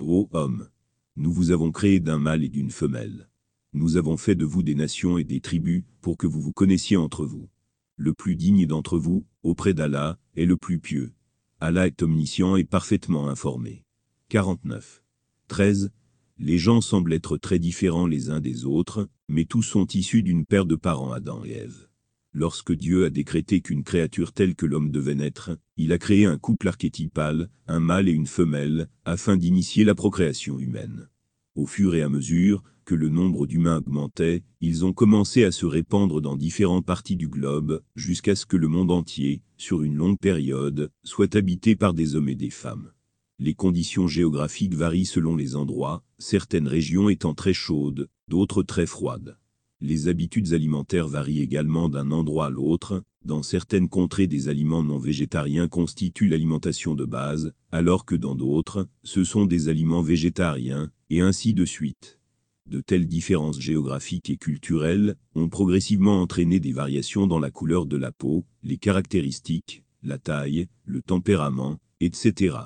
[0.00, 0.68] Ô homme,
[1.16, 3.28] nous vous avons créé d'un mâle et d'une femelle.
[3.74, 6.96] Nous avons fait de vous des nations et des tribus, pour que vous vous connaissiez
[6.96, 7.50] entre vous.
[7.96, 11.12] Le plus digne d'entre vous, auprès d'Allah, est le plus pieux.
[11.60, 13.84] Allah est omniscient et parfaitement informé.
[14.30, 15.04] 49.
[15.48, 15.90] 13.
[16.38, 20.46] Les gens semblent être très différents les uns des autres, mais tous sont issus d'une
[20.46, 21.89] paire de parents Adam et Ève.
[22.32, 26.38] Lorsque Dieu a décrété qu'une créature telle que l'homme devait naître, il a créé un
[26.38, 31.08] couple archétypal, un mâle et une femelle, afin d'initier la procréation humaine.
[31.56, 35.66] Au fur et à mesure que le nombre d'humains augmentait, ils ont commencé à se
[35.66, 40.18] répandre dans différentes parties du globe, jusqu'à ce que le monde entier, sur une longue
[40.18, 42.92] période, soit habité par des hommes et des femmes.
[43.40, 49.39] Les conditions géographiques varient selon les endroits, certaines régions étant très chaudes, d'autres très froides.
[49.82, 54.98] Les habitudes alimentaires varient également d'un endroit à l'autre, dans certaines contrées des aliments non
[54.98, 61.20] végétariens constituent l'alimentation de base, alors que dans d'autres, ce sont des aliments végétariens, et
[61.20, 62.18] ainsi de suite.
[62.66, 67.96] De telles différences géographiques et culturelles ont progressivement entraîné des variations dans la couleur de
[67.96, 72.56] la peau, les caractéristiques, la taille, le tempérament, etc.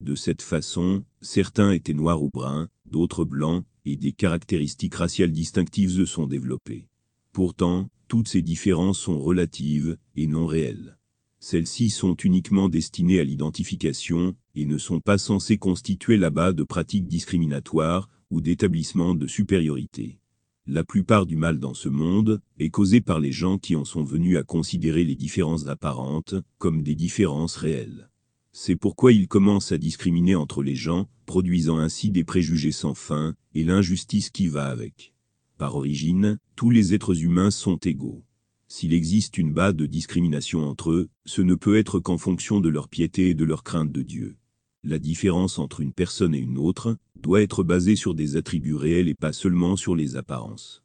[0.00, 5.92] De cette façon, certains étaient noirs ou bruns, d'autres blancs, et des caractéristiques raciales distinctives
[5.92, 6.88] se sont développées.
[7.32, 10.98] Pourtant, toutes ces différences sont relatives et non réelles.
[11.38, 16.64] Celles-ci sont uniquement destinées à l'identification et ne sont pas censées constituer la base de
[16.64, 20.18] pratiques discriminatoires ou d'établissements de supériorité.
[20.66, 24.02] La plupart du mal dans ce monde est causé par les gens qui en sont
[24.02, 28.10] venus à considérer les différences apparentes comme des différences réelles.
[28.58, 33.34] C'est pourquoi ils commencent à discriminer entre les gens, produisant ainsi des préjugés sans fin,
[33.54, 35.12] et l'injustice qui va avec.
[35.58, 38.24] Par origine, tous les êtres humains sont égaux.
[38.66, 42.70] S'il existe une base de discrimination entre eux, ce ne peut être qu'en fonction de
[42.70, 44.38] leur piété et de leur crainte de Dieu.
[44.84, 49.08] La différence entre une personne et une autre doit être basée sur des attributs réels
[49.08, 50.82] et pas seulement sur les apparences.